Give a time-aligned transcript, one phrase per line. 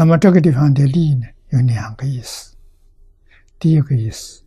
[0.00, 2.56] 那么这个地方的利呢，有两个意思。
[3.58, 4.42] 第一个意思，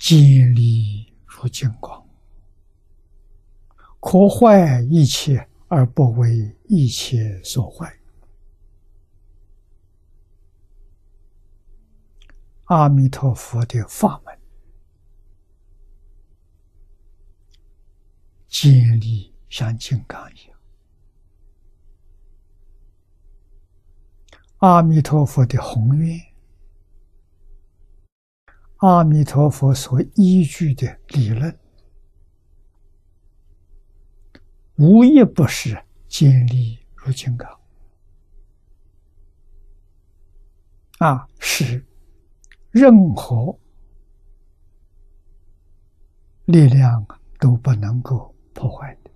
[0.00, 2.04] 见利如金光，
[4.00, 7.96] 可坏一切而不为一切所坏。
[12.64, 14.36] 阿弥陀佛的法门，
[18.48, 20.51] 见利像金刚一样。
[24.62, 26.20] 阿弥陀佛的宏愿，
[28.76, 31.58] 阿弥陀佛所依据的理论，
[34.76, 37.60] 无一不是见利如金刚。
[40.98, 41.84] 啊，是
[42.70, 43.58] 任何
[46.44, 47.04] 力量
[47.40, 49.10] 都不能够破坏的。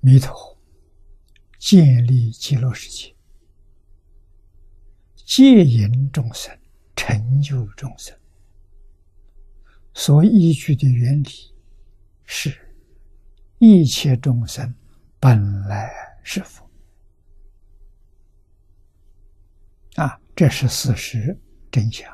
[0.00, 0.58] 弥陀。
[1.62, 3.14] 建立极乐世界，
[5.14, 6.58] 戒引众生，
[6.96, 8.18] 成就众生，
[9.94, 11.28] 所依据的原理
[12.24, 12.52] 是：
[13.60, 14.74] 一切众生
[15.20, 15.88] 本来
[16.24, 16.68] 是佛。
[19.94, 21.38] 啊，这是事实
[21.70, 22.12] 真相，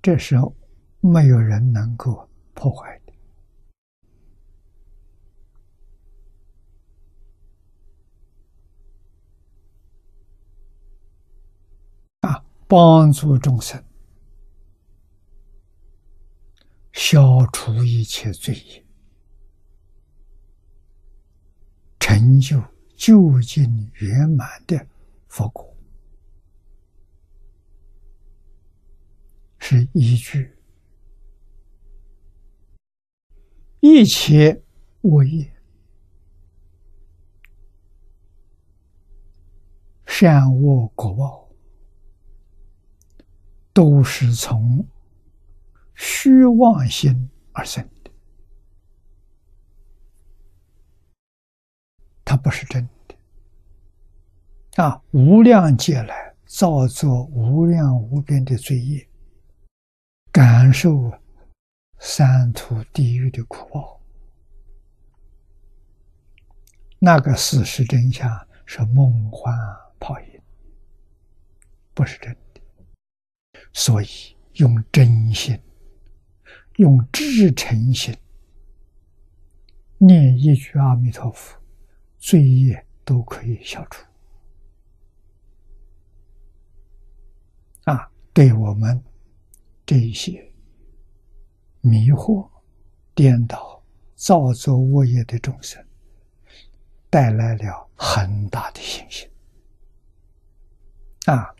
[0.00, 0.54] 这时候
[1.00, 2.97] 没有人能够破坏。
[12.68, 13.82] 帮助众生
[16.92, 18.84] 消除一切罪业，
[21.98, 22.62] 成就
[22.94, 24.86] 究竟圆满的
[25.28, 25.74] 佛果，
[29.58, 30.54] 是依据
[33.80, 34.62] 一切
[35.00, 35.50] 恶业、
[40.04, 41.47] 善恶果报。
[43.78, 44.84] 都是从
[45.94, 48.10] 虚妄心而生的，
[52.24, 54.82] 它不是真的。
[54.82, 59.08] 啊，无量劫来造作无量无边的罪业，
[60.32, 61.12] 感受
[62.00, 64.00] 三途地狱的苦报，
[66.98, 68.28] 那个事实真相
[68.66, 69.56] 是梦幻
[70.00, 70.42] 泡影，
[71.94, 72.47] 不是真的。
[73.72, 74.08] 所以，
[74.54, 75.58] 用真心、
[76.76, 78.16] 用至诚心
[79.98, 81.60] 念一句阿弥陀佛，
[82.18, 84.04] 罪业都可以消除。
[87.84, 89.02] 啊，对我们
[89.86, 90.52] 这些
[91.80, 92.48] 迷惑、
[93.14, 93.82] 颠倒、
[94.14, 95.84] 造作恶业的众生，
[97.08, 99.28] 带来了很大的信心。
[101.26, 101.54] 啊，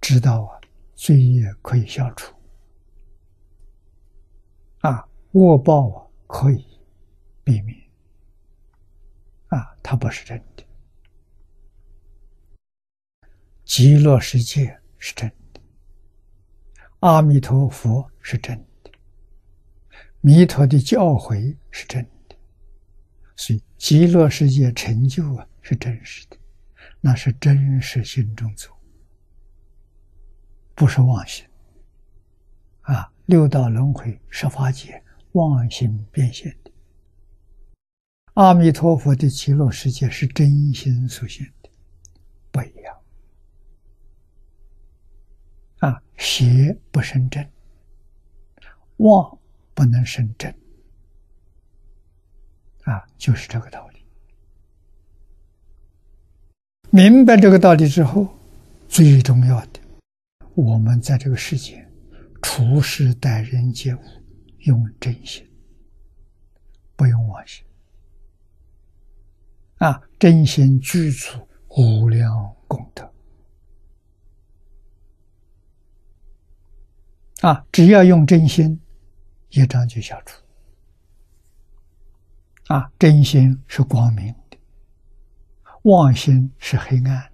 [0.00, 0.60] 知道啊。
[0.94, 2.34] 罪业可以消除，
[4.80, 6.64] 啊，恶报啊可以
[7.42, 7.76] 避免，
[9.48, 10.64] 啊，它不是真的。
[13.64, 15.60] 极乐世界是真的，
[17.00, 18.90] 阿弥陀佛是真的，
[20.20, 22.36] 弥陀的教诲是真的，
[23.36, 26.36] 所以极乐世界成就啊是真实的，
[27.00, 28.72] 那是真实心中做。
[30.74, 31.44] 不是妄心
[32.82, 33.10] 啊！
[33.26, 35.02] 六道轮回、十法界，
[35.32, 36.70] 妄心变现的。
[38.34, 41.70] 阿弥陀佛的极乐世界是真心所现的，
[42.50, 42.96] 不一样
[45.78, 46.02] 啊！
[46.18, 47.46] 邪不生正，
[48.96, 49.38] 妄
[49.72, 50.52] 不能生正
[52.82, 53.06] 啊！
[53.16, 54.04] 就是这个道理。
[56.90, 58.28] 明白这个道理之后，
[58.88, 59.80] 最重要的。
[60.54, 61.84] 我们在这个世界
[62.40, 64.00] 处事待人接物，
[64.58, 65.44] 用真心，
[66.94, 67.64] 不用妄心。
[69.78, 73.12] 啊，真心具足无量功德。
[77.40, 78.80] 啊，只要用真心，
[79.50, 80.40] 业障就消除。
[82.68, 84.56] 啊，真心是光明的，
[85.82, 87.30] 妄心是黑暗。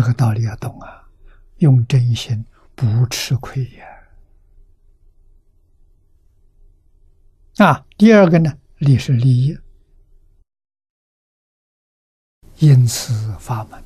[0.00, 1.06] 这个道理要懂啊！
[1.58, 2.42] 用真心
[2.74, 3.86] 不吃亏呀。
[7.58, 9.58] 啊，第二个呢，利是利益，
[12.60, 13.84] 因此法门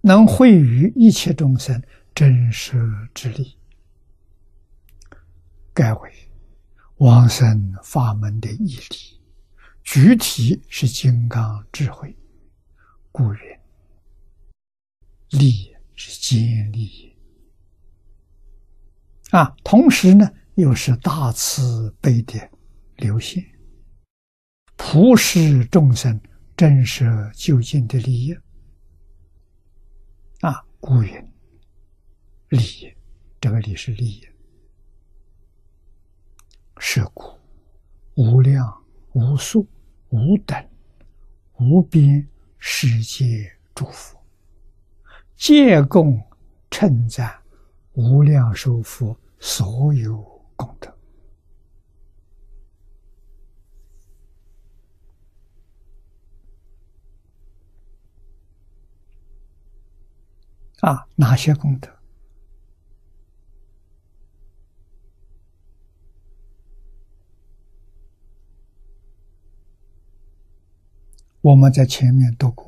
[0.00, 1.80] 能惠于一切众生
[2.12, 2.84] 真实
[3.14, 3.56] 之力，
[5.72, 6.12] 该为
[6.96, 9.20] 往生法门的义理，
[9.84, 12.12] 具体是金刚智慧，
[13.12, 13.55] 故曰
[15.30, 17.16] 利是坚利
[19.30, 19.56] 啊。
[19.64, 22.50] 同时呢，又是大慈悲的
[22.96, 23.44] 流现，
[24.76, 26.20] 普施众生，
[26.56, 28.34] 震慑究竟的利益
[30.40, 30.64] 啊。
[30.80, 31.12] 故云
[32.50, 32.94] 利益，
[33.40, 34.26] 这个利是利益。
[36.78, 37.36] 是故
[38.14, 38.84] 无量
[39.14, 39.66] 无数
[40.10, 40.68] 无等
[41.58, 44.15] 无边世界诸佛，
[45.36, 46.20] 皆供
[46.70, 47.42] 称赞
[47.92, 50.16] 无量寿佛所有
[50.56, 50.92] 功德。
[60.80, 61.90] 啊，哪些功德？
[71.40, 72.65] 我们在前面读过，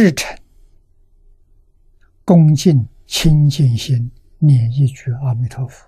[0.00, 0.34] 至诚、
[2.24, 5.86] 恭敬、清净心，念一句阿弥陀佛，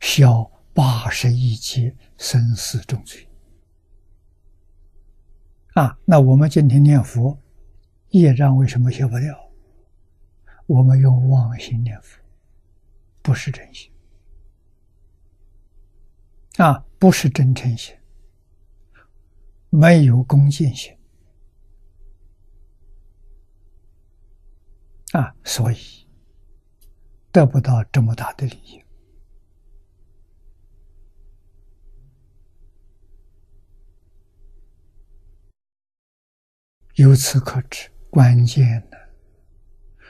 [0.00, 3.24] 消八十一劫生死重罪。
[5.74, 7.40] 啊，那我们今天念佛，
[8.08, 9.52] 业障为什么消不掉？
[10.66, 12.20] 我们用妄心念佛，
[13.22, 13.88] 不是真心。
[16.56, 17.94] 啊，不是真诚心，
[19.70, 20.95] 没有恭敬心，
[25.12, 25.78] 啊，所以
[27.32, 28.82] 得不到这么大的利益。
[36.94, 38.96] 由此可知，关键呢，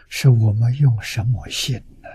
[0.08, 2.08] 是我们用什么心呢。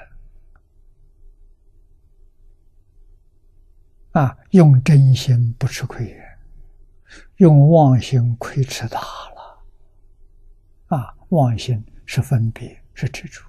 [4.22, 6.18] 啊，用真心不吃亏，
[7.38, 9.66] 用妄心亏吃大了。
[10.88, 13.42] 啊，妄心是分别，是执着。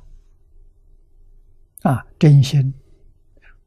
[1.83, 2.73] 啊，真心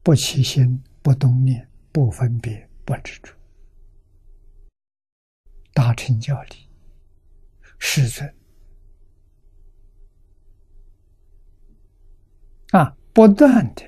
[0.02, 3.30] 不起心，不动念，不分别，不执着。
[5.74, 6.70] 大乘教理，
[7.78, 8.34] 世尊
[12.70, 13.82] 啊，不断的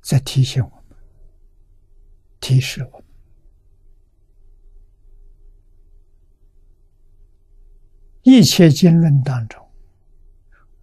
[0.00, 0.98] 在提醒我们。
[2.40, 3.06] 提示我们，
[8.22, 9.64] 一切经论当中，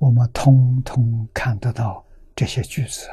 [0.04, 2.04] 我们通通看得到
[2.36, 3.08] 这些句子。